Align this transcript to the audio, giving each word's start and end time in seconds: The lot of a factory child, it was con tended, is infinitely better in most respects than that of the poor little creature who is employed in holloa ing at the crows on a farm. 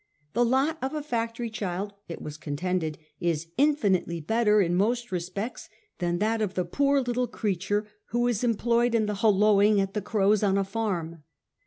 The 0.33 0.43
lot 0.43 0.79
of 0.81 0.95
a 0.95 1.03
factory 1.03 1.51
child, 1.51 1.93
it 2.07 2.23
was 2.23 2.35
con 2.35 2.55
tended, 2.55 2.97
is 3.19 3.49
infinitely 3.55 4.19
better 4.19 4.59
in 4.59 4.73
most 4.73 5.11
respects 5.11 5.69
than 5.99 6.17
that 6.17 6.41
of 6.41 6.55
the 6.55 6.65
poor 6.65 6.99
little 7.01 7.27
creature 7.27 7.85
who 8.05 8.27
is 8.27 8.43
employed 8.43 8.95
in 8.95 9.05
holloa 9.05 9.63
ing 9.63 9.79
at 9.79 9.93
the 9.93 10.01
crows 10.01 10.41
on 10.41 10.57
a 10.57 10.63
farm. 10.63 11.21